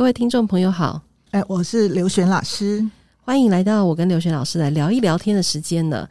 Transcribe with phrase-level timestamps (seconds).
[0.00, 1.02] 各位听众朋友好，
[1.32, 2.82] 哎，我是刘璇老师，
[3.20, 6.08] 欢迎来到我跟刘璇老师来聊一聊天的时间了。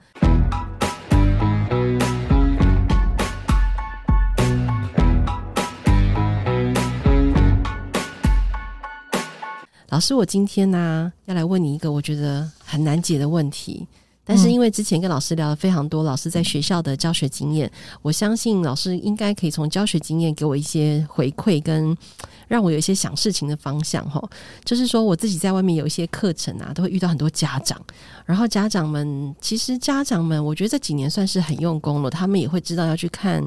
[9.89, 13.87] 老师，我今天呢、啊、要来问你一个我觉得很难解的问题。
[14.29, 17.69] 但是因为之前跟老师聊了非常多，老师在学校的教学经验，
[18.03, 21.97] 我相信老师应该可以从教学经验给我一些回馈，跟
[22.47, 24.07] 让我有一些想事情的方向。
[24.07, 24.21] 哈，
[24.63, 27.81] 就是说我自己在外面有一些课程啊，都会遇到很多家长，
[28.23, 33.43] 然后家长们其实家长们，我觉得这几年算是很用功了，他们也会知道要去看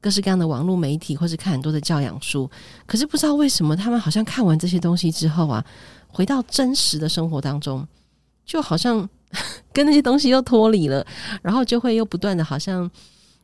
[0.00, 2.50] 各式各样的网络媒体，或是看很多的教养书。
[2.86, 5.62] 可是不知道为什么，他们好像看完这些东西之后啊，
[6.08, 7.86] 回到真实的生活当中，
[8.46, 9.06] 就好像。
[9.72, 11.04] 跟那些东西又脱离了，
[11.40, 12.88] 然后就会又不断的，好像，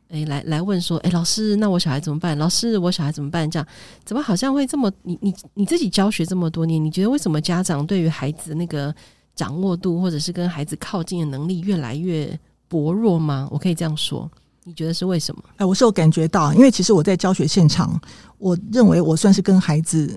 [0.09, 2.37] 诶，来来问说，诶，老师，那我小孩怎么办？
[2.37, 3.49] 老师，我小孩怎么办？
[3.49, 3.67] 这样
[4.05, 4.91] 怎么好像会这么？
[5.03, 8.93] 你你你自己教学这么多年，你觉得为什么家长对于孩子那个
[9.35, 13.47] 掌握度，或者是跟孩子靠近的能力越来越薄弱吗？
[13.51, 14.29] 我可以这样说，
[14.65, 15.43] 你觉得是为什么？
[15.57, 17.99] 哎，我是有感觉到，因为其实我在教学现场，
[18.37, 20.15] 我认为我算是跟孩子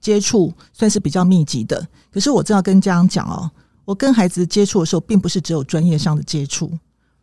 [0.00, 3.50] 接触算是比较密集的，可是我正要跟家长讲哦。
[3.84, 6.70] 我跟孩子接触的时候，并不是只有专业上的接触，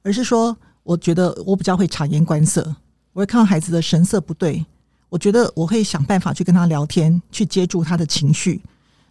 [0.03, 2.75] 而是说，我觉得我比较会察言观色，
[3.13, 4.66] 我会看到孩子的神色不对，
[5.09, 8.61] 我觉得我会想办法去跟他聊天，去接住他的情绪。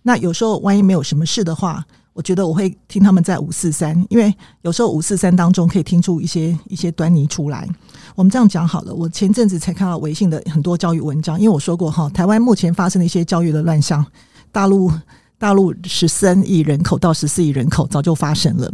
[0.02, 7.68] 那有时候万一没有什么事的话，我觉得我会听他们在五四三，因为有时候五四三当中可以听出一些一些端倪出来。
[8.14, 14.04] 我们这样讲好了，我前阵子才看到微信的很多教育文章，因为我说过哈，台湾目前发生的一些教育的乱象，
[14.52, 14.92] 大陆。
[15.38, 18.72] 大陆十三亿人口到十四亿人口早就发生了。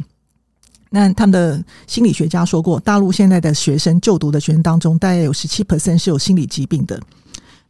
[0.91, 7.00] 那他们的心理学家说过，大陆现在的学生就读的学生当中，大概有十七 percent 是有心理疾病的。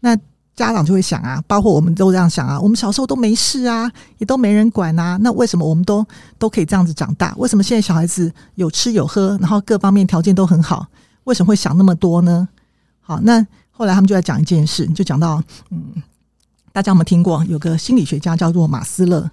[0.00, 0.16] 那
[0.56, 6.04] 家长就会想啊，包括我们都这样想啊，我们小时候都没事啊，也都没人管啊，那为什么我们都
[6.36, 7.32] 都可以这样子长大？
[7.38, 10.86] 为什么现在小孩子有吃有喝，然后各方面条件都很好，
[11.24, 12.48] 为什么会想那么多呢？
[13.00, 16.02] 好，那后来他们就在讲一件事，就讲到嗯。
[16.72, 17.44] 大家有没有听过？
[17.48, 19.30] 有个心理学家叫做马斯勒，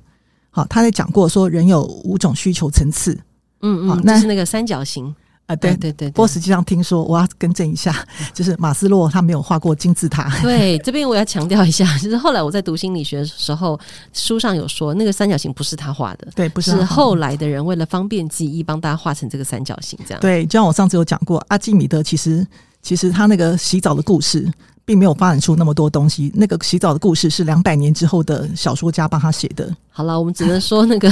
[0.52, 3.18] 好，他在讲过说人有五种需求层次，
[3.62, 6.10] 嗯嗯，那是那个三角形啊，对对对。
[6.10, 7.96] 不过实际上听说，我要更正一下，
[8.34, 10.30] 就是马斯洛他没有画过金字塔。
[10.42, 13.80] 对，这边我要强调一下， 就是后来我在读心理学的时候，
[14.12, 20.20] 书上有说那个三角形不是他画的，对，不是，是后来的人为了方便记忆，帮大家画成这个三角形这样。
[20.20, 22.46] 对，就像我上次有讲过，阿基米德其实
[22.82, 24.52] 其实他那个洗澡的故事。
[24.86, 26.32] 并没有发展出那么多东西。
[26.34, 29.72] 那个洗澡的故事是两百年之后的小说家帮他写的。
[29.92, 31.08] 好了，我们只能说那个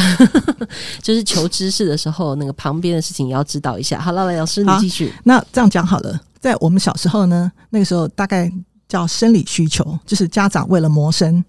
[1.00, 4.00] 就是求知识的时候，那个旁边的事情也要知道一下。
[4.00, 5.14] 好了，来老师你继续。
[5.24, 8.52] 那这样讲好了，在我们小时候呢，那个时候大概
[8.90, 11.46] 叫生理需求，就是家长为了谋生，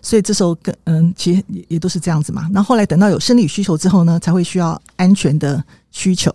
[0.00, 2.48] 所以这时候跟嗯，其实也也都是这样子嘛。
[2.52, 5.60] 那后，后来等到有生理需求之后呢，才会需要安全的
[5.90, 6.30] 需求，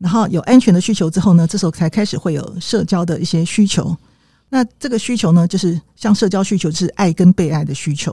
[0.00, 3.94] 然后有安全的需求之后呢，这时候才开始会有社交的一些需求。
[4.48, 8.12] 那这个需求呢，就是像社交需求，就是爱跟被爱的需求。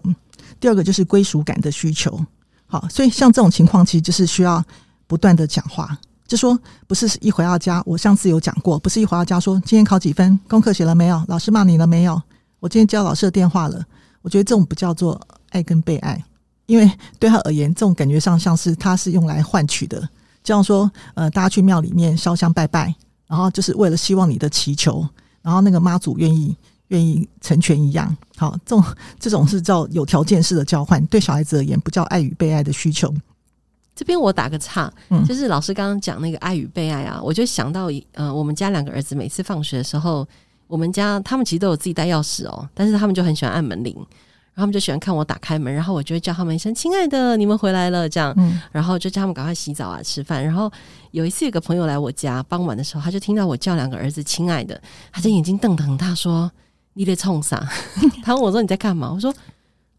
[0.59, 2.19] 第二个就是归属感的需求。
[2.65, 4.63] 好，所以像这种情况，其实就是需要
[5.07, 5.97] 不断的讲话。
[6.27, 12.21] 就说不是一回到家，我上次有讲过，不是一回到家说今天考几分，功课写了没有，老师骂你了没有？
[12.59, 13.81] 我今天接到老师的电话了。
[14.21, 15.19] 我觉得这种不叫做
[15.51, 16.21] 爱跟被爱，
[16.65, 20.07] 因为对他而言，这种感觉上像是他是用来换取的。
[20.47, 22.95] 就像说，呃，大家去庙里面烧香拜拜，
[23.27, 25.05] 然后就是为了希望你的祈求。
[25.41, 26.55] 然后那个妈祖愿意
[26.87, 28.85] 愿意成全一样，好，这种
[29.19, 33.13] 这种是叫有条件式的交换，对小孩子而言不叫爱与被爱的需求。
[33.93, 40.25] 这边我打个岔，嗯，就是老师刚刚讲那个爱与被爱啊，我就想到，呃，我们家两个儿子每次放学的时候，
[40.67, 43.93] 我们家他们其实都有自己带钥匙哦，但是他们就很喜欢按门铃。
[44.57, 50.44] 然后他们就喜欢看我打开门，然后我就会叫他们一声“亲爱的，你们回来了”这样，嗯、然后就叫他们赶快洗澡啊、吃饭。
[50.44, 50.72] 然后
[51.12, 54.81] 有一次有个朋友来我家，傍晚的时候，他就听到我叫两个儿子“亲爱的”，
[55.13, 56.51] 他就眼睛瞪得很大，说
[56.97, 57.63] ：“你在冲啥？”
[58.25, 59.31] 他问我说：“你在干嘛？”我说：“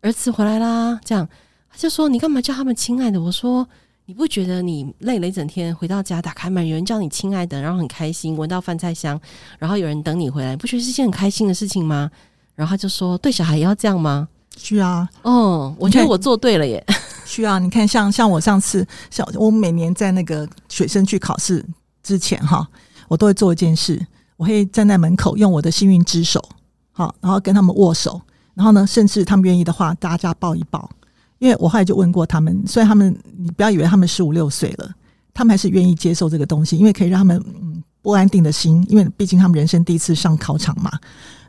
[0.02, 1.28] 儿子回来啦。”这样
[1.70, 3.64] 他就说：“你干嘛叫他们亲爱的？”我说
[4.06, 9.20] ：“你不觉得你累了一整天，回到家打开门，有人叫你亲爱的，然后很开心，闻到饭菜香，
[9.60, 12.10] 然后有人等你回来，不觉得是件很开心的事情吗？”
[12.56, 16.84] 然后他就说：“对小孩也要这样吗？”需要啊，哦，我觉得我做对了耶。
[17.24, 21.64] 需要，你看，像像我上次，像我每年在那个学生去考试
[22.02, 22.66] 之前哈，
[23.06, 24.04] 我都会做一件事，
[24.36, 26.42] 我会站在门口，用我的幸运之手，
[26.90, 28.20] 好，然后跟他们握手，
[28.54, 30.90] 然后呢，甚至他们愿意的话，大家抱一抱。
[31.38, 34.90] 因为我后来就问过他们，虽然他们，你不要以为他们十五六岁了，
[35.32, 40.90] 他们还是愿意接受这个东西，因为可以让他们嗯不安定的心，因为毕竟他们人生第一次上考场嘛。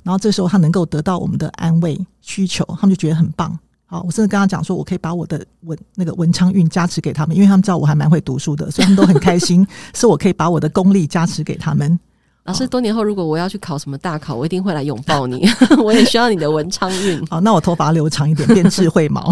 [0.03, 3.57] 然后这时候他能够得到我们的安慰需求，他们就觉得很棒。
[3.85, 9.65] 好，我甚至跟他讲说，我可以把我的文那个文昌运加持给他们，因为他们知道我还蛮会读书的，所以他们都很开心，
[9.95, 11.99] 是我可以把我的功力加持给他们。
[12.45, 15.47] 老师，多年后如果我要去考什么大考，我一定会来拥抱你。
[15.83, 17.23] 我也需要你的文昌运。
[17.27, 19.31] 好，那我头发留长一点，变智慧毛。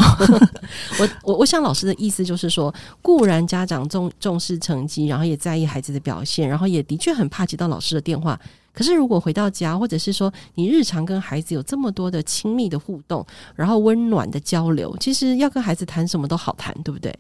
[1.00, 8.40] 我我我想老师的意思就是说，固然家长重重视成绩，然后也在意孩子的表现，然后也的确很怕接到老师的电话。
[8.78, 13.26] 可是如果回到家，或者是说你日常跟孩子有这么多的亲密的互动，
[13.56, 17.18] 然后温暖的交流，其实要跟孩子谈什么都好谈，对不对？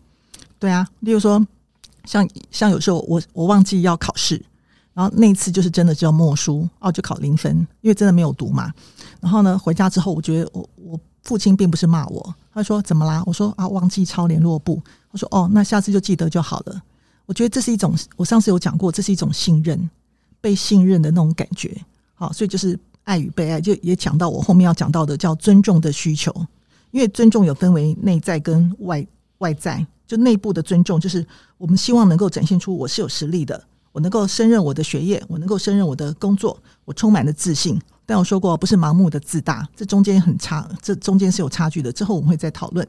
[0.60, 1.44] 对啊，例如说，
[2.06, 4.40] 像像有时候我我忘记要考试。
[4.94, 8.72] 然后那一次就是真的就要默书哦，就考零分，因为真的没有读嘛。
[9.20, 13.24] 然后呢，回家之后，我觉得我我父亲并不是骂我，他说怎么啦？
[13.26, 14.82] 我说啊，忘记抄联络簿。
[15.12, 16.82] 他说哦，那下次就记得就好了。
[17.28, 19.90] 我觉得这是一种，我上次有讲过，这是一种信任，
[20.48, 21.76] 被信任的那种感觉。
[22.14, 26.34] 好，所以就是爱与被爱，就也讲到我后面要讲到的叫尊重的需求。
[26.92, 29.06] 因为尊重有分为内在跟外
[29.40, 31.26] 外在，就内部的尊重，就是
[31.58, 33.62] 我们希望能够展现出我是有实力的。
[33.92, 37.78] 我能够胜任我的学业，我能够胜任我的工作，我充满了自信。
[38.06, 41.92] 但我说过，不是盲目的自大，这中间很差，这中间是有差距的。
[41.92, 42.88] 之后我们会再讨论。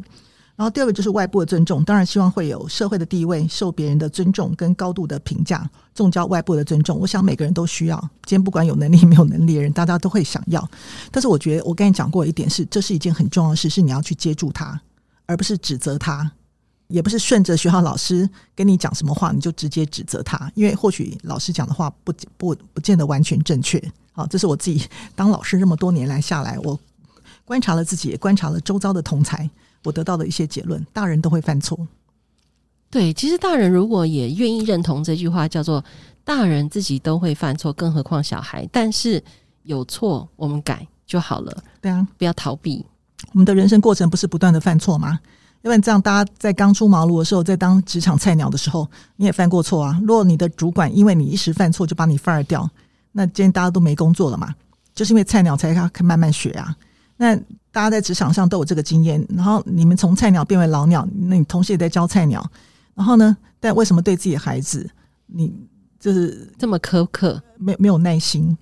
[0.58, 5.60] 然后第二个就是外部的尊重，当然希望会有社会的地位，受别人的尊重跟高度的评价，
[5.94, 6.98] 这种叫外部的尊重。
[6.98, 10.68] 我想每个人都需要，今天不管有能力没有能力的人，大家都会想要。
[11.12, 14.80] 但是我觉得我跟你讲过一点是，这是一件很重要的事，是你要去接住他，
[15.26, 16.28] 而不是指责他。
[16.88, 23.80] 也不是顺着学校老师跟你讲什么话，你就直接指责他，因为或许老师讲的话不不不见得完全正确。
[24.10, 24.82] 好，这是我自己
[25.14, 26.80] 当老师这么多年来下来，我
[27.44, 29.48] 观察了自己，也观察了周遭的同才，
[29.84, 31.78] 我得到的一些结论：大人都会犯错。
[32.90, 35.84] 对，其实大人如果也愿意认同这句话，叫做
[36.24, 38.66] “大人自己都会犯错，更何况小孩”。
[38.72, 39.22] 但是
[39.64, 41.62] 有错我们改就好了。
[41.80, 42.84] 对啊，不要逃避。
[43.32, 45.20] 我们的人生过程不是不断的犯错吗？
[45.62, 49.98] 因为这样，大家在刚出茅庐的时候，在当职场菜鸟的时候，你也犯过错啊。
[50.00, 52.68] 如果你的主管因为你一时犯错就把你 fire 掉，
[53.12, 54.54] 那今天大家都没工作了嘛？
[54.94, 56.74] 就是因为菜鸟才要慢慢学啊。
[57.18, 57.36] 那
[57.70, 62.50] 大家在职场上都有这个经验，然后你们从菜鸟变为老鸟，那你同时也在教菜鸟，
[62.94, 63.36] 然后呢？
[63.60, 64.88] 但为什么对自己的孩子，
[65.26, 65.52] 你
[66.00, 68.56] 就是这么苛刻，没没有耐心，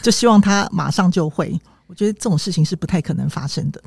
[0.00, 1.60] 就希望他马上就会？
[1.88, 3.82] 我觉得这种事情是不太可能发生的。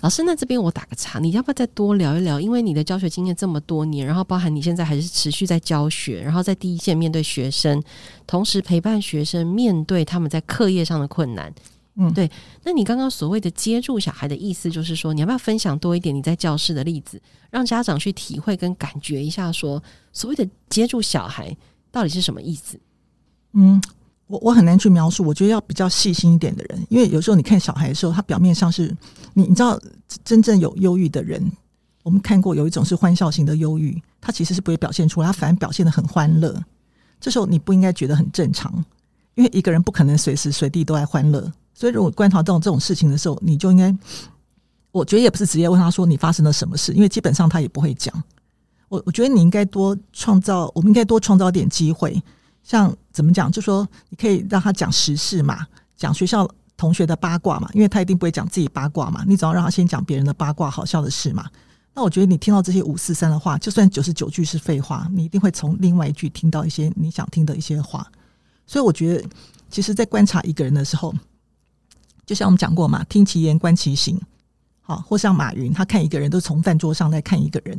[0.00, 2.40] 老师，那这边我打个岔，你要不要再多聊一聊？
[2.40, 7.82] 因为你的教学经验这么多年，然后包含你现在还是持续在教学，然后在第一线面对学生，
[8.26, 11.52] 同时陪伴学生面对他们在课业上的困难。
[12.00, 12.30] 嗯，对。
[12.64, 17.20] 那你刚刚所谓的接住小孩的意思，就是说你要不要分享多一点你在教室的例子，
[17.50, 19.82] 让家长去体会跟感觉一下，说
[20.12, 21.56] 所谓的接住小孩
[21.92, 22.80] 到底是什么意思？
[23.52, 23.80] 嗯。
[24.26, 28.96] 我我很难去描述，我觉得要比较细心一点的人，因为有时候你看小孩的时候，他表面上是
[29.34, 29.76] 你你知道
[30.24, 31.50] 真正有忧郁的人，
[32.04, 36.62] 我们看过有一种是欢笑型的忧郁，他其实是不会表现出来，他反而表现得很欢乐。
[37.18, 38.72] 这时候你不应该觉得很正常，
[39.34, 41.52] 因为一个人不可能随时随地都爱欢乐。
[41.72, 43.96] 所以如果观察到这种事情的时候，你就应该，
[44.92, 48.12] 我觉得也不是直接问他说你发生了什么事，因为基本上他也不会讲。
[48.88, 52.22] 我我觉得你应该多创造，我们应该多创造点机会。
[52.62, 53.50] 像怎么讲？
[53.50, 59.24] 就说你可以让他讲时事嘛，讲学校同学的八卦嘛，因为他一定不会讲自己八卦嘛。
[59.26, 61.48] 你只要让他先讲别人的八卦、好笑的事嘛。
[61.94, 68.06] 那我觉得你听到这些五四三的话，就算九十九句是废话，你一定会从另外一句听到一些你想听的一些话。
[68.66, 69.28] 所以我觉得，
[69.68, 71.12] 其实，在观察一个人的时候，
[72.30, 74.16] 就像我们讲过嘛，听其言观其行。
[74.80, 77.76] 好，或像马云，他看一个人都从饭桌上来看一个人。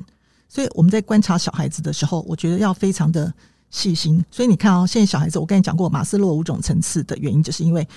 [0.49, 3.33] 所以我们在观察小孩子的时候，我觉得要非常的。
[3.73, 7.87] 细心，所以你看哦，现在小孩子，我跟你讲过马斯洛五种层次的原因，就是因为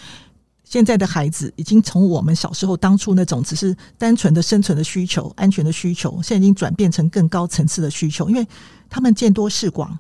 [0.63, 8.47] 现在的孩子已经从我们小时候当初那种只是单纯的生存的需求、安全的需求，现在已经转变成更高层次的需求，因为
[8.89, 9.99] 他们见多识广，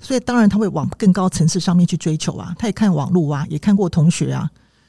[0.00, 2.54] 所以当然他会往更高层次上面去追求啊。
[2.56, 4.48] 他也看网络啊，也看过同学啊，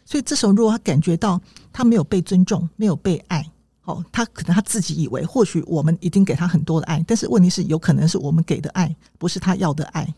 [0.10, 1.39] 所以这时候如果他感觉到
[1.72, 3.48] 他没有被尊重、没有被爱，
[3.84, 10.12] 哦，他可能他自己以为或许我们已经给他很多的爱，但是问题是有可能是我们给的爱不是他要的爱。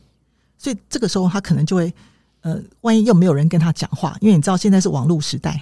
[0.58, 1.94] 所以这个时候，他可能就会，
[2.40, 5.62] 呃，万一又没有人跟他讲话，因为你知道现在是网络时代，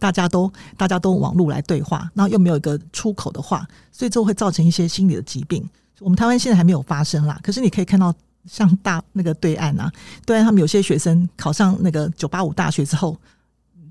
[0.00, 5.64] 大家都大家都网络来对话，然后又没有一个出口的话，所以就会造成一些心理的疾病。
[6.00, 8.12] 我们台湾现在还没有发生啦，可是你可以看到，
[8.44, 9.88] 像大那个对岸啊，
[10.26, 13.16] 对岸他们有些学生考上那个九八五大学之后，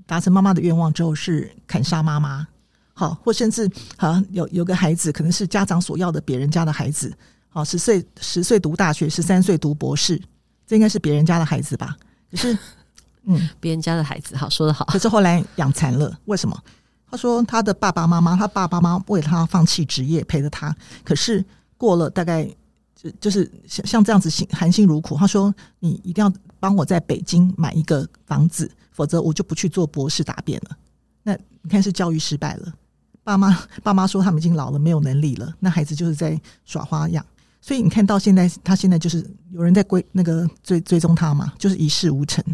[0.08, 2.48] 达成妈妈的愿望之后是砍杀妈妈，
[2.94, 7.14] 好，或甚至好像有有个孩子可能是家长所要的别人家的孩子，
[7.50, 10.18] 好，十岁十岁读大学，十三岁读博士。
[10.66, 11.94] 这应该是别人家的孩子吧？
[12.30, 12.58] 可是，
[13.24, 14.86] 嗯，别人家的孩子，好说得好。
[14.86, 16.58] 可是后来养残了，为什么？
[17.10, 20.74] 他说他的爸爸妈妈，他爸爸妈妈为他放弃职业陪着他，
[21.04, 21.44] 可是
[21.76, 22.44] 过了大概
[22.94, 25.16] 就就是像像这样子辛含辛茹苦。
[25.16, 30.76] 他说你一定要帮我在北京买一个房子，否则我就不去做博士答辩了。
[31.22, 32.74] 那你看是教育失败了，
[33.22, 37.24] 爸妈爸妈说他们已经老了没有能力了，那孩子就是在耍花样。
[37.60, 42.44] 所以你看到现在，他现在就是有人在追那个追追踪他嘛，就是一事无成。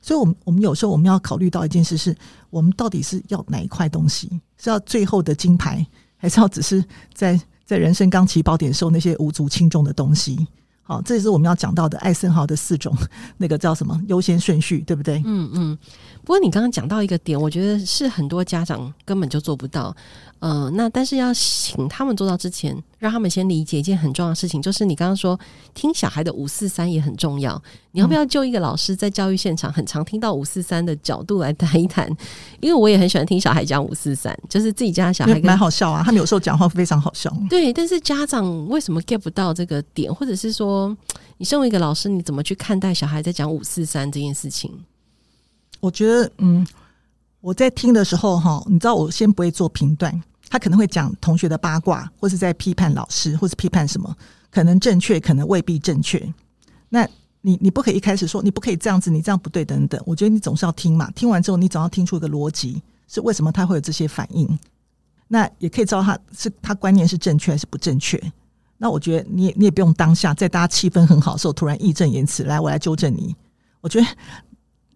[0.00, 2.16] 所以，我们我们有时候我们要考虑到一件事是：
[2.48, 4.40] 我们到底是要哪一块东西？
[4.56, 5.86] 是要最后的金牌，
[6.16, 10.46] 还是要只是在在人生刚起跑点时候那些无足轻重的东西？
[10.86, 12.94] 好，这是我们要讲到的艾森豪的四种
[13.38, 15.22] 那个叫什么优先顺序，对不对？
[15.24, 15.78] 嗯嗯。
[16.24, 19.94] 不过你刚刚讲到一个点，我觉得是很多家长根本就做不到。
[20.40, 25.38] 呃，那但是要请他们做到之前，让他们先理解一件很重要的事情，就是你刚刚说
[25.72, 27.62] 听小孩的五四三也很重要。
[27.92, 32.06] 你要不要就一个老师在教育现场很常听到五四三的角度来谈一谈？
[32.60, 37.34] 因为我也很喜欢听小孩讲五四三，就是自己家小孩蛮好笑啊，他们有时候讲话非常好笑。
[37.48, 40.94] 对，但是家长为什么 get 不到这个点，或者是说，
[41.38, 44.70] 你身为一个老师，你怎么去看待小孩在讲五四三这件事情？
[45.84, 46.66] 我觉得，嗯，
[47.42, 50.22] 我在听的时候，哈，你知道，我先不会做评断。
[50.48, 54.16] 他可能会讲同学的八卦，或是在批判老师，或是批判什么，
[54.50, 56.26] 可能正确，可能未必正确。
[56.88, 57.06] 那
[57.42, 60.00] 你你不可以一开始说你不可以这样子，你这样不对等等。
[60.06, 64.58] 我觉得你总是要听嘛，听完之后你总要听出一个逻辑，是为什么他会有这些反应。
[65.28, 68.18] 那也可以知道他是他观念是正确还是不正确。
[68.78, 73.36] 那我觉得你你也不用当下在大家气氛很好的时候突然义正言辞来，我来纠正你。
[73.82, 74.06] 我觉得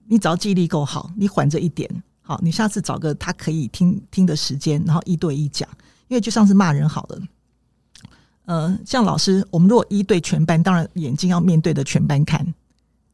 [0.08, 1.88] 你只要记忆力够好，你缓着一点。
[2.22, 5.68] 好，你下次找个他可以听听的时间，然后一对一讲，
[6.08, 7.20] 因为就像是骂人好了。
[8.44, 12.54] 呃，像老师，我们如果一对全班，当然眼睛要面对着全班看，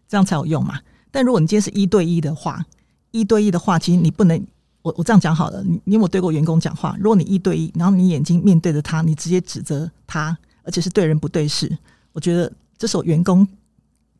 [0.08, 0.80] 这样才有用嘛。
[1.10, 2.64] 但如果你今天是一对一的话，
[3.12, 4.44] 一对一的话，其实你不能，
[4.82, 6.96] 我我这样讲好了，你你有没有对过员工讲话？
[6.98, 11.76] 如果你一对一，然后你眼睛面对着他，你直接指责他，而且是对人不对事，
[12.12, 13.46] 我觉得这时候员工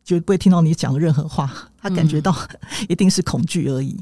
[0.04, 2.36] 绝不会听到你讲的任何话， 他感觉到
[2.88, 3.96] 一定是恐惧而已。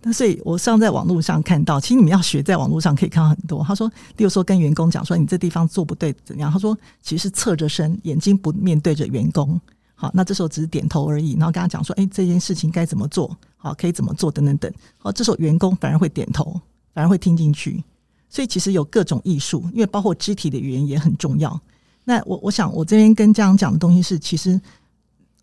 [0.00, 3.64] 那所以，我上在网络上看到，其实你们要学，在网络上可以看到很多。
[3.64, 6.52] 他说，例如说跟员工讲说，你这地方做不对，怎样？
[6.52, 9.60] 他说，其实是侧着身，眼睛不面对着员工。
[9.96, 11.32] 好，那这时候只是点头而已。
[11.32, 13.36] 然后跟他讲说，哎，这件事情该怎么做？
[13.56, 14.30] 好，可以怎么做？
[14.30, 14.72] 等等等。
[14.98, 16.60] 好，这时候员工反而会点头，
[16.94, 17.82] 反而会听进去。
[18.30, 21.60] 所以其实有各种艺术，因为包括肢体的语言也很重要。
[22.04, 24.60] 那我我想，我这边跟家长讲的东西是，其实。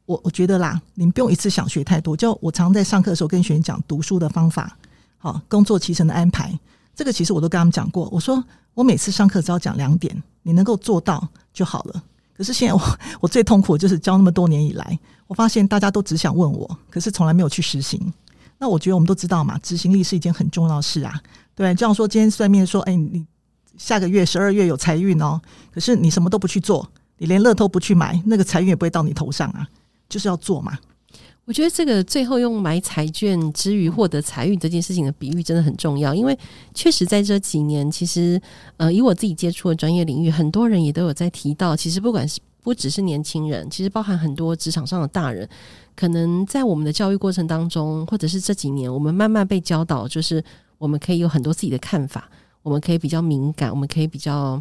[0.06, 2.16] 我我觉得啦，你们不用一次想学太多。
[2.16, 4.78] 就我常在上课的时候跟学员讲读书的方法，
[5.18, 6.58] 好，工作期程的安排，
[6.96, 8.08] 这个其实我都跟他们讲过。
[8.12, 8.44] 我说
[8.74, 12.04] 我每次上课只要讲两点，你能够做到就好了。
[12.38, 12.82] 可是现在我
[13.22, 18.14] 我最痛苦就是教那么多年以来，我发现大家都只想问我，可是从来没有去实行。
[18.58, 21.20] 那我觉得我们都知道嘛，执行力是一件很重要的事啊。
[21.56, 23.26] 对，这样说今天算命说，哎，你
[23.78, 25.42] 下个月十二月有财运哦，
[25.74, 29.68] 可是你什么都不去做，你连乐透不去买，那个财运也不会到你头上啊。
[30.10, 30.78] 就是要做嘛？
[31.46, 36.36] 我觉得这个最后用买彩券之余获得财运这件事情的比喻真的很重要，因为
[36.74, 38.42] 确实在这几年，其实
[38.78, 45.48] 呃，以我自己接触的专业领域，很多人也都有在提到，其实不管是不只是年轻人，其实包含很多职场上的大人，
[45.96, 50.44] 可能在我们的教育过程当中，或者是这几年，我们慢慢被教导，就是
[50.80, 52.28] 我们可以有很多自己的看法，
[52.64, 54.60] 我们可以比较敏感，我们可以比较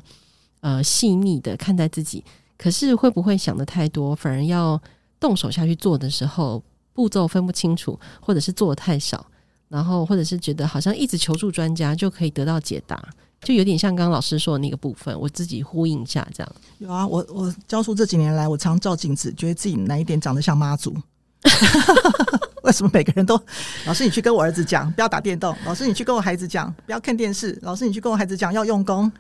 [0.61, 2.23] 呃细腻的看待自己，
[2.59, 4.79] 可是会不会想得太多，反而要
[5.21, 9.27] 动手下去做的时候，步骤分不清楚，或者是做的太少，
[9.69, 13.03] 然后或者是觉得好像一直求助专家就可以得到解答，
[13.43, 16.53] 就有点像刚刚老师说的那个部分，我自己呼应一下这样。
[16.79, 20.97] 有啊，我我教书这几年来，我常照镜子，觉得自己哪一点长得像妈祖？
[22.63, 23.39] 为什么每个人都？
[23.85, 29.11] 老师，你去跟我儿子讲，不要打电动；老师，你去跟我孩子讲，不要看电视；老师，你去跟我孩子讲，要用功。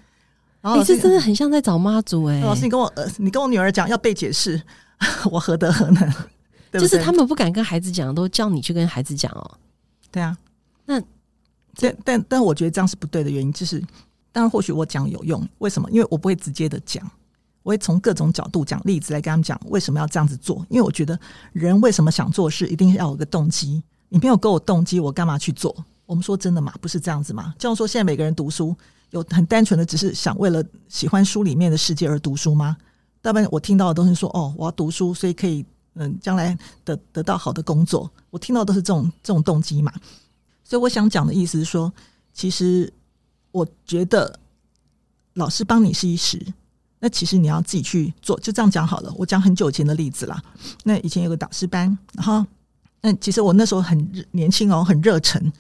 [0.62, 2.40] 然后，你这真的很像在找妈祖哎、欸！
[2.40, 4.58] 老师，你跟我儿，你跟我女儿讲，要背解释。
[5.30, 6.12] 我何德何能？
[6.70, 9.50] 对对就是他们不敢跟孩子讲，都叫你去跟孩子讲哦。
[10.10, 10.36] 对啊，
[10.86, 11.00] 那
[11.76, 13.80] 但但但我觉得这样是不对的原因，就是
[14.32, 15.88] 当然或许我讲有用，为什么？
[15.90, 17.08] 因为我不会直接的讲，
[17.62, 20.66] 我会从各种角度讲例子来跟他们讲为什么要这样子做。
[20.68, 21.18] 因为我觉得
[21.52, 23.82] 人为什么想做事，一定要有个动机。
[24.08, 25.74] 你没有给我动机，我干嘛去做？
[26.06, 27.54] 我们说真的嘛，不是这样子嘛？
[27.58, 28.76] 就像说现在每个人读书，
[29.10, 32.76] 有很单纯的只是想为了喜欢书里面的世界而读书吗？
[33.24, 35.64] 大部分我听到的都是说，哦，我要读书，所以可以，
[35.94, 36.54] 嗯，将来
[36.84, 38.10] 得得到好的工作。
[38.28, 39.90] 我听到都是这种这种动机嘛。
[40.62, 41.90] 所以我想讲的意思是说，
[42.34, 42.92] 其实
[43.50, 44.38] 我觉得
[45.32, 46.38] 老师帮你是一时，
[46.98, 48.38] 那其实你要自己去做。
[48.40, 49.10] 就这样讲好了。
[49.16, 50.42] 我讲很久以前的例子啦。
[50.82, 52.44] 那以前有个导师班，然后，
[53.00, 55.50] 那其实我那时候很年轻哦，很热忱。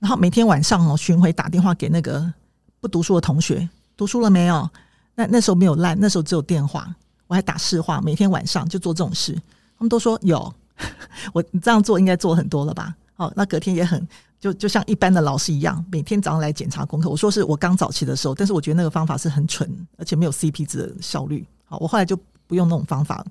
[0.00, 2.34] 然后每天晚上哦巡回打电话给那个
[2.80, 4.68] 不读书的同学，读书了没有？
[5.14, 6.92] 那那时候没有烂，那时候只有电话，
[7.32, 9.32] 我还打市话，每天晚上就做这种事。
[9.78, 10.54] 他们都说有，
[11.32, 12.94] 我你这样做应该做很多了吧？
[13.14, 14.06] 好，那隔天也很
[14.38, 17.08] 就就像一般的老师一样，每天早上来检查功课。
[17.08, 21.42] 我说是我刚早期的时候，但是我觉得那个方法是很蠢，而且没有 CP 值的效率。
[21.64, 22.14] 好，我后来就
[22.46, 23.26] 不用那种方法了。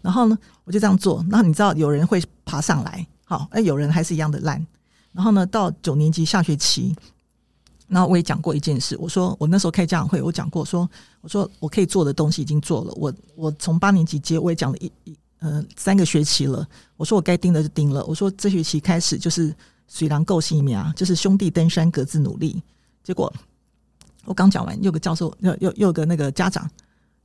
[0.00, 1.22] 然后呢，我就这样做。
[1.30, 4.66] 然后你知道有人会爬上来，好，哎，有人还是一样的烂。
[5.12, 6.96] 然后呢，到九年级下学期，
[7.92, 8.96] 然后我也讲过一件事。
[8.98, 10.88] 我说我那时候开家长会，我讲过说，
[11.20, 12.92] 我说我可以做的东西已经做了。
[12.96, 16.66] 我我从八年级接，我也讲了一一呃三个学期了。
[16.96, 18.02] 我说我该盯的就盯了。
[18.06, 19.54] 我说这学期开始就是
[19.88, 22.62] 水囊够细苗，就是兄弟登山各自努力。
[23.04, 23.30] 结果
[24.24, 26.66] 我刚讲完，有个教授又又又有个那个家长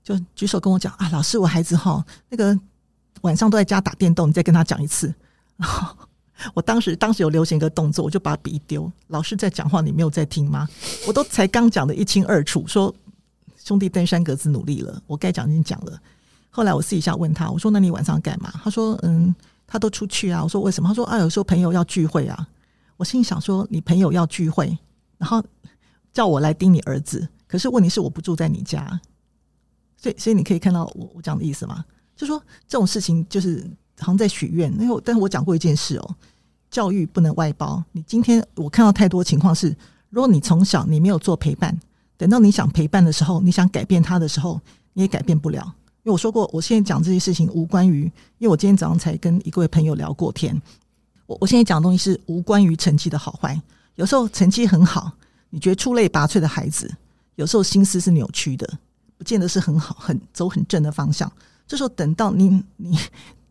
[0.04, 2.60] 就举手跟我讲啊，老师，我孩子哈那个
[3.22, 5.14] 晚上都在家打电动，你再跟他讲一次。
[5.56, 5.96] 然后
[6.54, 8.92] 我当时当时有流行一个动作，我就把笔一丢。
[9.08, 10.68] 老师在讲话，你没有在听吗？
[11.08, 12.94] 我都才刚讲的一清二楚，说
[13.58, 16.00] 兄弟登山各自努力了，我该讲已经讲了。
[16.50, 19.34] 后来我私底下问他，我说：“那你晚上干嘛？”他说：“嗯，
[19.66, 22.48] 他都出去啊。”我说：“为什么？”他说：“啊，有时候朋友要聚会啊。”
[22.98, 24.78] 我心里想说：“你朋友要聚会，
[25.18, 25.44] 然后
[26.14, 29.00] 叫我来盯你儿子，可是问题是我不住在你家，
[29.98, 31.84] 所以所以你可以看到我我讲的意思吗？
[32.16, 33.68] 就说这种事情就是。”
[34.00, 36.16] 好像在许愿，因为但是我讲过一件事哦，
[36.70, 37.84] 教育不能外包。
[37.92, 39.76] 你今天我看到太多情况是，
[40.10, 41.78] 如果你从小你没有做陪伴，
[42.16, 44.62] 等到你想陪伴的时候，你想改变他的时候，
[44.94, 45.62] 你也改变不了。
[46.04, 48.04] 因为我说过，我现在讲这些事情无关于，
[48.38, 50.60] 因为我今天早上才跟一位朋友聊过天。
[51.26, 53.60] 我我现在讲的东西是无关于成绩的好坏。
[53.96, 55.12] 有时候成绩很好，
[55.50, 56.90] 你觉得出类拔萃的孩子，
[57.36, 58.70] 有时候心思是扭曲的，
[59.18, 61.30] 不见得是很好，很走很正的方向。
[61.68, 62.98] 这时候等到你你。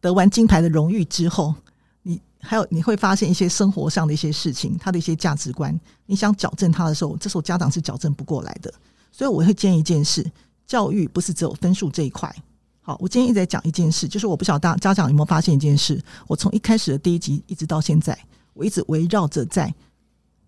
[0.07, 1.55] 得完金牌的荣誉之后，
[2.03, 8.73] 你还有你会发现一些生活上的一些事情，他的一些价值观，你想矫正他的时候，这时候家长是矫正不过来的。
[9.11, 10.25] 所以我会建议一件事：
[10.67, 12.35] 教育不是只有分数这一块。
[12.81, 16.01] 好，我今天一直在讲一件事，就是我不晓得大家长有没有发现一件事？
[16.29, 18.17] 我从一开始的第一集一直到现在，
[18.55, 19.75] 我一直围绕着在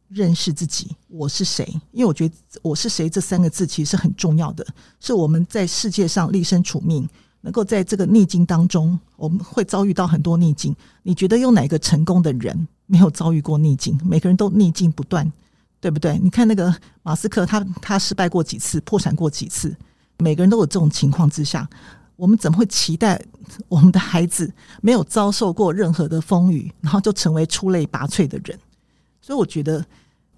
[0.09, 1.66] 认识自己，我是谁？
[1.90, 4.64] 因为我觉得“我是谁”这三个字其实是很重要的，
[5.00, 7.09] 是我们在世界上立身处命。
[7.40, 10.74] 能够在这个逆境当中，我们会遭遇到很多逆境。
[11.03, 13.98] 你觉得有哪个成功的人没有遭遇过逆境？
[14.05, 15.31] 每个人都逆境不断，
[15.81, 16.18] 对不对？
[16.18, 19.74] 你看那个马斯克，他他失败过几次，破产过几次，
[20.18, 21.68] 每个人都有这种情况之下，
[22.16, 23.20] 我们怎么会期待
[23.68, 28.59] 我们的孩子没有遭受过任何的风雨，然后就成为出类拔萃的人？
[29.20, 29.85] 所以我觉得，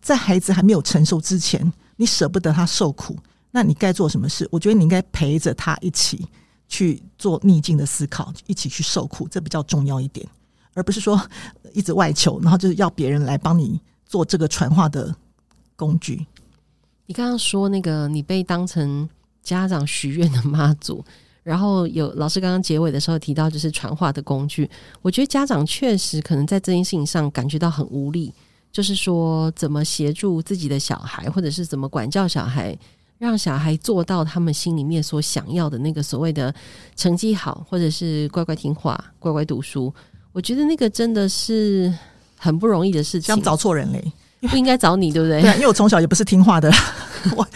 [0.03, 3.17] 在孩子还没有成熟之前，你舍不得他受苦，
[3.53, 4.47] 那你该做什么事？
[4.51, 6.27] 我觉得你应该陪着他一起。
[6.71, 10.27] 去做逆境的思考，一起去受苦，这比较重要一点，
[10.73, 11.21] 而不是说
[11.75, 15.15] 一直外求，然后就是要别人来帮你做这个传话的
[15.75, 16.25] 工具。
[17.07, 19.07] 你刚刚说那个，你被当成
[19.43, 21.05] 家长许愿的妈祖，
[21.43, 24.71] 然后有老师刚刚结尾的时候提到，就是传话的工具。
[25.03, 28.33] 我觉得家长确实可能在这件事情上感觉到很无力，
[28.71, 32.79] 就是说怎么协助自己的小孩，或者是怎么管教小孩。
[33.21, 36.53] 让小孩做到他们心里面所想要的那个所谓的
[36.97, 39.93] 成绩好，或者是乖乖听话、乖乖读书，
[40.33, 41.95] 我觉得那个真的是
[42.39, 43.27] 很不容易的事情。
[43.27, 44.11] 想找错人嘞，
[44.49, 45.43] 不应该找你，对不对？
[45.43, 46.73] 对，因为我从小也不是听话的，
[47.37, 47.47] 我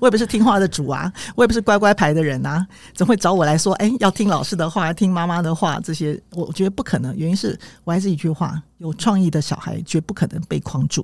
[0.00, 3.72] 我也不是听话的主啊，我也不是乖乖牌的人啊，怎么会找我来说？
[3.74, 7.16] 哎，要听老师的话，要听妈妈的话，这些我觉得不可能。
[7.16, 11.00] 原因是我还是一句话：有创意的小孩绝不可能被框住。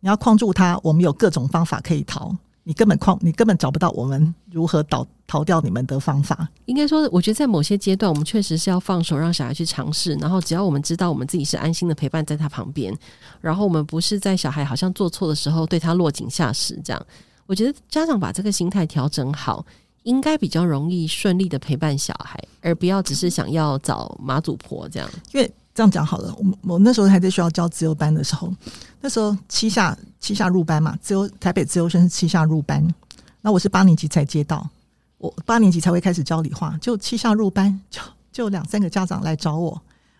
[0.00, 2.36] 你要框住他，我们有各种方法可以逃。
[2.68, 6.48] 你根本框，你根本找不到我们如何逃逃掉你们的方法。
[6.64, 10.14] 应该说，我觉得在某些阶段，我们确实是要放手，让小孩去尝试。
[10.16, 12.92] 然后，只要我们知道我们自己是安心的陪伴在他旁边，
[13.40, 16.76] 然后我们不是在小孩好像做错的时候对他落井下石。
[16.84, 17.06] 这样，
[17.46, 19.64] 我觉得家长把这个心态调整好，
[20.02, 25.08] 应该比较容易顺利的陪伴小孩，而不要只是想要找马祖婆这样。
[25.32, 28.50] 因为这样讲好了，我我那时候还在学校教自由班的时候，
[29.02, 32.82] 那时候七下七下入班嘛，自由台北自由生是七下入班，
[33.42, 34.66] 那我是八年级才接到，
[35.18, 38.00] 我八年级才会开始教理化，就七下入班，就
[38.32, 39.78] 就两三个家长来找我，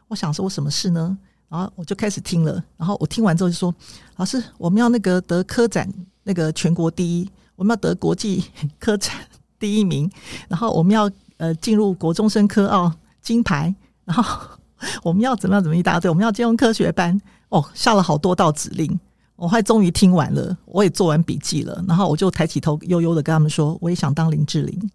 [0.09, 1.17] 我想说我什么事呢？
[1.49, 3.75] 然后我就开始听了，然后我听完之后就说，
[4.17, 5.91] 老师，我们要那个得科展
[6.25, 8.45] 那个全国第一，我们要得国际
[8.79, 9.15] 科展
[9.59, 10.11] 第一名，
[10.49, 12.93] 然后我们要呃进入国中生科奥
[13.23, 14.55] 金牌，然后。
[15.03, 15.63] 我们要怎么样？
[15.63, 16.09] 怎么一大堆？
[16.11, 18.99] 我们要金融科学班哦，下了好多道指令，
[19.37, 24.91] 我还终于听完了，我也做完笔记了，然后我就抬起头，悠悠的跟他们说：“我也想当林志玲。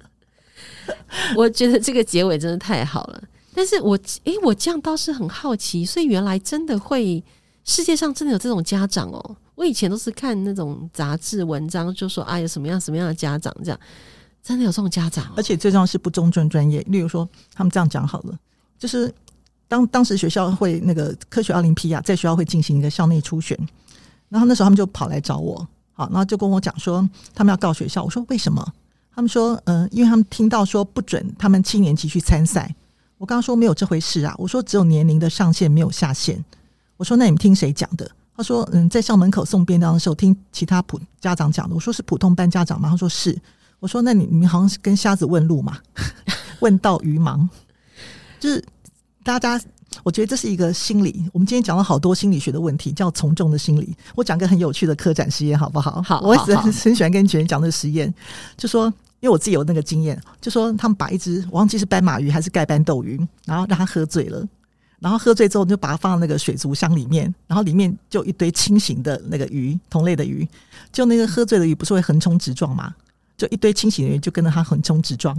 [1.37, 3.23] 我觉得这个结尾真的太好了。
[3.55, 7.23] 但是我诶，我这样倒是很好奇，所以原来真的会
[7.65, 9.37] 世界上真的有这种家长哦！
[9.57, 13.81] 我以前都是看那种杂志文章，就说啊，有什么样什么样的家长这样，
[14.49, 16.81] 真的有这种家长，而且最重要是不尊重专业。
[16.89, 18.35] 例如说，他们这样讲好了，
[18.79, 19.15] 就是
[19.69, 23.55] 当当时学校会那个科学奥林匹亚在学校会进行一个校内初选，
[24.31, 28.03] 然后那时候他们就跑来找我，好，然后就跟我讲说他们要告学校。
[28.03, 28.67] 我说为什么？
[29.15, 32.75] 他们说，嗯、因为他们听到说不准他们七年级去参赛。
[33.19, 36.43] 我刚刚说没有这回事啊，我说只有年龄的上限，没有下限。
[36.97, 43.39] 我说：“那你们听谁讲的？”他说：“嗯，在校门口送便当的时候，听其他普家长讲的。”我说：“是普通班家长吗？”他说：“是。”
[43.81, 45.79] 我说：“那你你们好像是跟瞎子问路嘛？
[46.61, 47.49] 问道于盲，
[48.41, 48.65] 就是
[49.23, 49.61] 大家。
[50.05, 51.25] 我觉得这是一个心理。
[51.33, 53.97] 我们今天讲了好多心理学的问题，叫从众的心理。
[54.15, 56.01] 我讲个很有趣的科展实验，好不好？
[56.03, 58.13] 好，我很很喜欢跟学员讲的实验，
[58.57, 58.85] 就说
[59.21, 64.47] 因为我自己有那个经验，就说他们把一只我忘记是斑马鱼还是盖斑斗鱼，然后让它喝醉了。”
[65.01, 70.47] 然后喝醉之后，就把它放到那个水族箱里面，然后里面就一堆清醒的那个鱼，同类的鱼，
[70.93, 72.95] 就那个喝醉的鱼不是会横冲直撞吗？
[73.39, 75.35] 就一堆清醒的鱼就跟着他横冲直撞，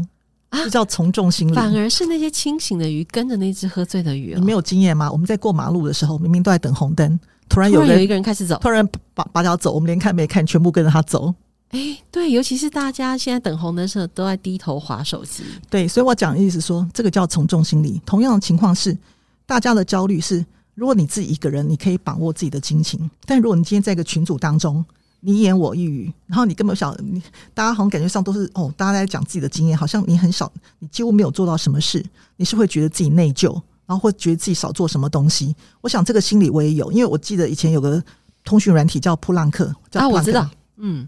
[0.50, 1.54] 啊，就叫从众心理。
[1.54, 5.12] 反而是那些清醒的鱼跟着那只喝醉的鱼，哦，你没有经验吗？
[5.12, 11.32] 我们在过马路的时候，明明都在等红灯，突然有人有一个人开始走，突然拔拔脚走，我们连看没看，全部跟着他走。
[11.70, 15.44] 哎，对，尤其是大家现在等红灯的时候都在低头划手机。
[15.70, 18.02] 对，所以我讲的意思说，这个叫从众心理。
[18.06, 18.98] 同样的情况是。
[19.46, 24.86] 大家的焦虑是，如果你自己一个人，你可以把握自己的心情；但如果你今天在一个群组当中，
[25.21, 27.21] 你一言我一语，然后你根本不晓得，你
[27.53, 32.03] 大家好像感觉上都是哦，大家在讲自己的经验，好像你很少，你几乎没有做到什么事，
[32.38, 33.51] 你是会觉得自己内疚，
[33.86, 35.55] 然后会觉得自己少做什么东西。
[35.82, 38.01] 我想这个心理我也有，因为我记得以前有个
[38.43, 41.08] 通讯软体叫普朗克，叫啊，我知道，嗯，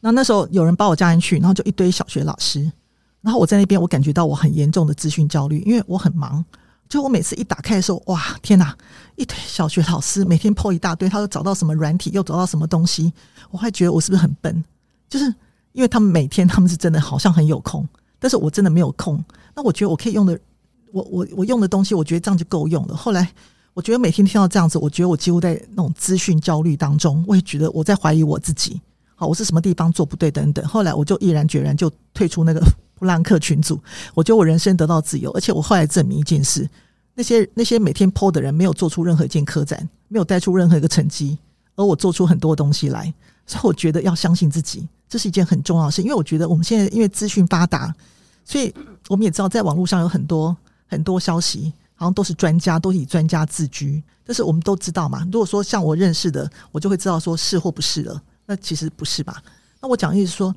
[0.00, 2.72] 那那时候有人把我加进去，然后就一堆小学老师，
[3.20, 6.44] 然后我在那边，我感觉到我很严重的资讯焦虑，因为我很忙。
[6.88, 8.76] 就我每次一打开的时候，哇，天哪！
[9.16, 13.12] 一堆小学老师每天 po 一大堆，他又找到什么软体，又找到什么东西，
[13.50, 14.64] 我还觉得我是不是很笨？
[15.08, 15.24] 就是
[15.72, 19.24] 因为他们每天他们是真的好像很有空，但是我真的没有空。
[19.54, 20.38] 那我觉得我可以用的，
[20.92, 22.96] 我我我用的东西，我觉得这样就够用了。
[22.96, 23.28] 后来
[23.72, 28.80] 我觉得每天听到这样子，我觉得我几乎在那种资讯焦虑当中，我也觉得我在怀疑我自己，
[29.14, 30.64] 好，我是什么地方做不对等等。
[30.66, 32.60] 后来我就毅然决然就退出那个。
[32.98, 33.80] 噗浪客群组，
[34.14, 36.68] 我觉得我人生得到自由，而且我后来证明一件事：
[37.14, 41.38] 那些那些每天 po 的人，没有做出任何一件科展，没有带出任何一个成绩，
[41.76, 43.12] 而我做出很多东西来。
[43.46, 46.00] 所以我觉得要相信自己，这是一件很重要的事。
[46.02, 47.94] 因为我觉得我们现在因为资讯发达，
[48.44, 48.72] 所以
[49.08, 54.02] 我们也知道在网络上有很多很多消息，好像都是专家，都以专家自居。
[54.24, 58.22] 但是我们都知道嘛，如果说像我认识的，我就会知道说是或不是了。
[58.46, 59.42] 那其实不是吧？
[59.82, 60.54] 那我讲的意思说。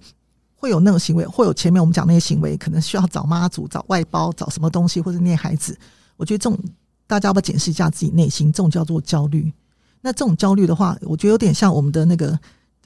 [0.60, 5.78] 会有那种行为，会有前面我们讲那些行为，可能需要找妈祖、找外包、找什么东西，或者念孩子。
[6.18, 6.60] 我觉得这种
[7.06, 9.54] 大家要不要检视一下自己内心，这种叫做焦虑。
[10.02, 12.38] 那这种焦虑的话，我觉得有点像我们的那个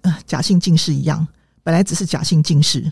[0.01, 1.25] 呃假性近视一样，
[1.63, 2.91] 本来只是假性近视，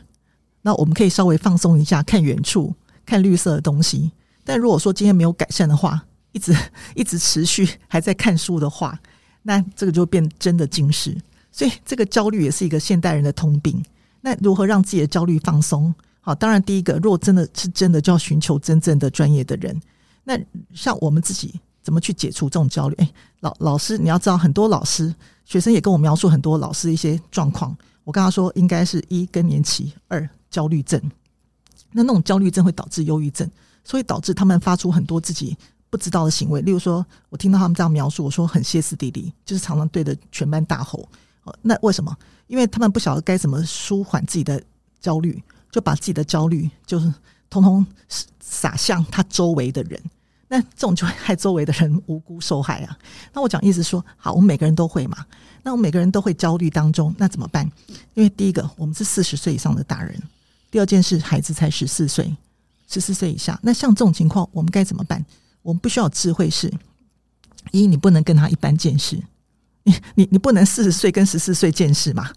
[0.61, 2.73] 那我们可以稍微放松一下，看远处，
[3.05, 4.11] 看绿色的东西。
[4.45, 6.55] 但如果说今天没有改善的话，一直
[6.95, 8.97] 一直持续还在看书的话，
[9.43, 11.17] 那这个就变真的近视。
[11.51, 13.83] 所以这个焦虑也是一个现代人的通病。
[14.21, 15.93] 那如何让自己的焦虑放松？
[16.21, 19.79] 好，当然第一个，如果真的是真的，就要寻求真正的专业的人。
[20.23, 20.37] 那
[20.73, 22.95] 像我们自己怎么去解除这种焦虑？
[22.97, 25.13] 诶，老老师，你要知道，很多老师
[25.45, 27.75] 学生也跟我描述很多老师一些状况。
[28.03, 31.01] 我跟他说，应该是一更年期，二焦虑症。
[31.91, 33.49] 那那种焦虑症会导致忧郁症，
[33.83, 35.57] 所以导致他们发出很多自己
[35.89, 36.61] 不知道的行为。
[36.61, 41.07] 例如说，我听到他们这样描述，我说很歇斯底里，就是常常对着全班大吼。
[41.61, 42.15] 那为什么？
[42.47, 44.61] 因为他们不晓得该怎么舒缓自己的
[44.99, 47.13] 焦虑，就把自己的焦虑就是
[47.49, 47.85] 通通
[48.39, 50.01] 撒向他周围的人。
[50.47, 52.97] 那这种就会害周围的人无辜受害啊。
[53.33, 55.23] 那我讲意思说，好，我们每个人都会嘛。
[55.61, 57.69] 那我们每个人都会焦虑当中，那怎么办？
[58.15, 60.19] 因为第一个，我们是四十岁以上的大人；
[60.71, 62.35] 第二件事，孩子才十四岁，
[62.87, 63.59] 十四岁以下。
[63.61, 65.23] 那像这种情况，我们该怎么办？
[65.61, 66.73] 我们不需要智慧是：
[67.71, 69.21] 一，你不能跟他一般见识。
[69.89, 72.29] 你你你不能四十岁跟十四岁见识嘛？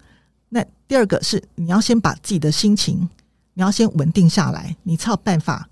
[0.49, 3.09] 那第二个是你要先把自己的心情，
[3.55, 5.69] 你要先稳定下来，你才有办法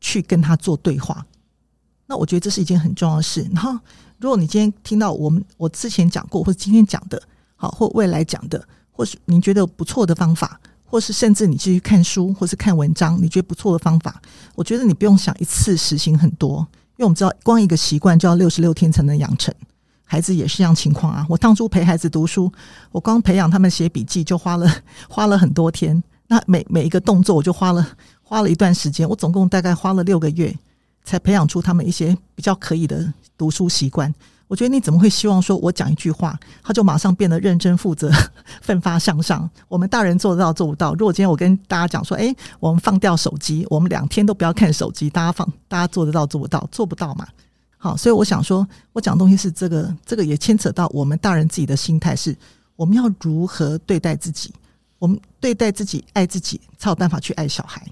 [0.00, 1.24] 去跟他做对话。
[2.06, 3.48] 那我觉得这是一件很重要的事。
[3.52, 3.78] 然后，
[4.18, 7.22] 如果你今天听到我们我之前讲过，或者今天讲的，
[7.56, 14.20] 好，或未来讲的，或是你觉得不错的方法，或是甚至你继续看书或是看文章，你觉得不错的方法，
[14.54, 16.66] 我觉得你不用想一次实行很多，
[16.96, 19.54] 因为我们知道光一个习惯就要六十六天才能养成。
[20.12, 21.24] 孩子也是一样情况啊！
[21.26, 22.52] 我当初陪孩子读书，
[22.90, 24.70] 我光培养他们写笔记就花了
[25.08, 26.04] 花了很多天。
[26.26, 27.88] 那每每一个动作，我就花了
[28.22, 29.08] 花了一段时间。
[29.08, 30.54] 我总共大概花了六个月，
[31.02, 34.14] 才培养出他们一些比较可以的读书习惯。
[34.48, 38.10] 我觉得你怎么会希望说我讲一句话，他就马上变得认真负责、
[38.60, 39.48] 奋发向上？
[39.66, 40.92] 我们大人做得到做不到？
[40.92, 46.68] 如果今天我跟大家讲说，诶，我们放掉手机，我们两天都不要看手机，大家放，大家做得到做不到？
[46.70, 47.26] 做不到嘛？
[47.84, 52.32] 好，所以我想说，我讲的东西是这个，这个也牵扯到我们大人自己的心态，是
[52.76, 54.54] 我们要如何对待自己，
[55.00, 57.84] 我们对待自己、爱自己，才有办法去爱小孩。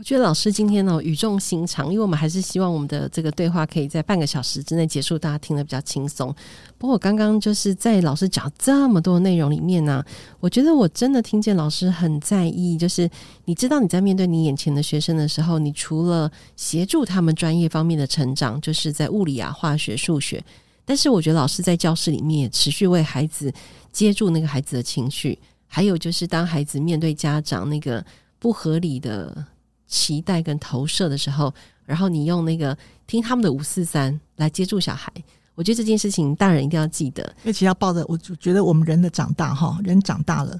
[0.00, 6.34] 我觉得老师今天呢语重心长，因为我们还是希望我们的这个对话可以在半个小时之内结束，大家听得比较轻松。
[6.78, 10.02] 不过我刚刚就是在老师讲这么多内容里面呢、
[10.40, 13.06] 我觉得我真的听见老师很在意，就是
[13.44, 20.42] 你知道你在面对你眼前的学生的时候，你除了协助他们专业方面的成长，就是在物理啊、化学、数学，
[20.86, 23.52] 但是我觉得老师在教室里面也持续为孩子
[23.92, 28.02] 接住那个孩子的情绪，还有就是当孩子面对家长那个
[28.38, 29.44] 不合理的。
[29.90, 31.52] 期待跟投射的时候，
[31.84, 32.74] 然后你用那个
[33.06, 35.12] 听他们的五四三来接住小孩，
[35.56, 40.58] 我觉得这件事情大人一定要记得，因为其实要抱着，我就觉得我们人的长大哈，人长大了，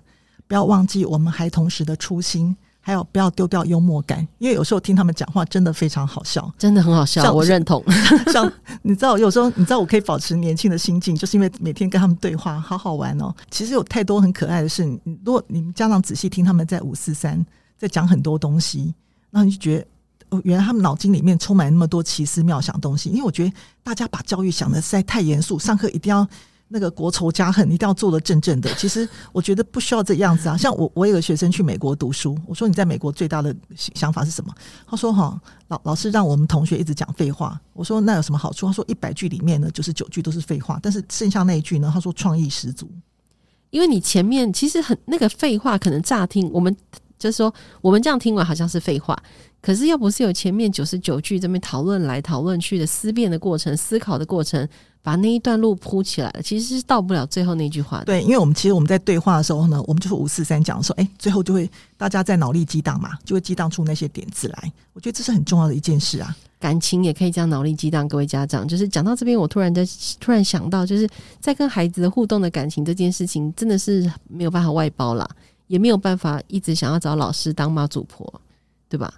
[0.48, 7.84] 不要忘记我们孩童时的初心，还有不要丢掉幽默感，因为有时候听他们讲话真的非常好笑，真的很好笑，我认同。
[8.32, 13.32] 像你知道，有时候你知道我可以保持年轻的心境，就是因为每天跟他们对话，好好玩哦。
[13.48, 14.84] 其实有太多很可爱的事，
[15.24, 17.46] 如果你们家长仔细听他们在五四三
[17.78, 18.92] 在讲很多东西。
[19.30, 19.78] 那你就觉
[20.28, 23.08] 得，原来他们脑筋里面充满那么多奇思妙想的东西。
[23.10, 26.26] 因为我觉得大家把教育想的实在太严肃，上课一定要
[26.68, 28.72] 那个国仇家恨，一定要做得正正的。
[28.74, 30.56] 其实我觉得不需要这样子啊。
[30.56, 34.54] 像我，我有个学生去美国读书，我说你在美国最大的想法是什么？
[34.86, 37.60] 他说哈，老老师让我们同学一直讲废话。
[37.72, 38.66] 我说那有什么好处？
[38.66, 42.88] 他说一百句里面呢，九十九句都是废话，但是剩下那一句呢，他说创意十足。
[43.70, 46.76] 因为你前面其实很那个废话，可能乍听我们。
[47.20, 47.52] 就是说，
[47.82, 49.16] 我们这样听完好像是废话，
[49.60, 54.66] 可是要不是有前面九十九句这边讨论来讨论去的思辨的过程、思考的过程，
[55.02, 58.06] 把那一段路铺起来了，其实是到不了最后那句话的。
[58.06, 64.72] 对，因为我们其实我们在对话的时候呢，我们就是五四三讲说，哎，最后就会大家在脑力激荡嘛，就会激荡出那些点子来。
[64.94, 66.34] 我觉得这是很重要的一件事啊。
[66.58, 69.82] 感情也可以这样脑力激荡，各位家长，就是讲到这边，我突然在
[70.18, 71.08] 突然想到，就是
[71.40, 75.26] 在跟孩子的互动的感情这件事情，真的是没有办法外包啦。
[75.70, 78.28] 也没有办法一直想要找老师当妈祖婆，
[78.88, 79.06] 对吧？
[79.06, 79.14] 啊、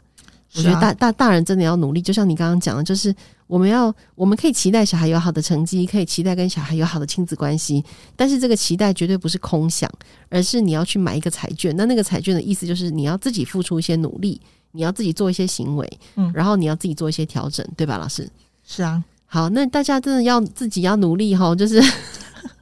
[0.57, 3.15] 我觉得大大大人真的要努力，就像你刚刚讲的，就是
[3.47, 7.83] 我们要我们可以期待小孩有好的成绩，可以期待跟小孩有好的亲子关系，
[8.15, 9.91] 但是这个期待绝对不是空想，
[10.29, 11.75] 而是你要去买一个彩券。
[11.75, 14.39] 那那个彩券的意思就是你要自己付出一些努力，
[14.73, 17.97] 你要自己做一些行为，嗯，然后你要自己做一些调整，对吧？
[17.97, 18.29] 老师
[18.63, 21.83] 是啊，好，那大家真的要自己要努力哈，就是。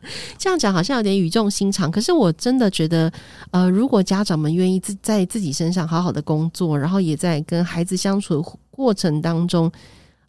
[0.39, 3.13] 这样讲好像有点语重心长，可是我真的觉得，
[3.51, 9.71] 呃，如果家长们愿意自在自己身上好好的工作，然后也在跟孩子相处的过程当中，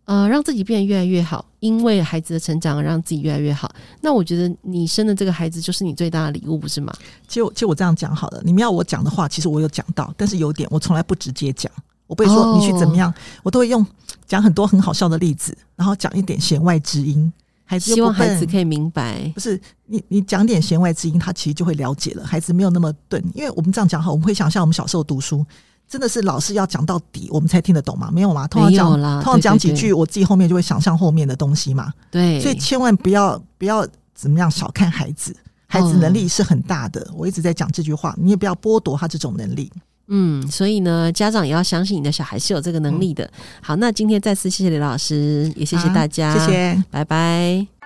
[0.05, 6.93] 呃，让自己变得越来越好，因为孩子的成长而让自己越来越好，那我觉得你生的这个孩子就是你最大的礼物，不是吗？
[7.27, 11.71] 其实我，这样讲好了，你们要我讲的话，其实我有讲到，但是有点我从来不直接讲，
[12.07, 13.85] 我不会说你去怎么样，我都会用
[14.27, 17.31] 讲很多很好笑的例子，然后讲一点弦外之音。
[17.71, 22.25] 孩子希望孩子可以明白，不是你你讲点弦外之音，他其实就会了解了。
[22.27, 25.45] 孩子没有那么钝，因为我们这样讲好，我们会想象我们小时候读书，
[25.87, 28.11] 真的是老师要讲到底，我们才听得懂吗？
[28.11, 28.45] 没有吗？
[28.45, 31.93] 通常讲通常讲几句，我自己后面就会想象后面的东西嘛。
[32.11, 35.33] 对，所以千万不要不要怎么样小看孩子，
[35.65, 37.09] 孩子能力是很大的。
[37.15, 39.71] 我一直在讲这句话，你也不要剥夺他这种能力。
[40.07, 43.23] 嗯，所以呢，家长也要相信你的小孩是有这个能力的。
[43.25, 47.80] 嗯、好，那今天再次谢谢刘老师，也谢谢大家，谢谢，拜拜。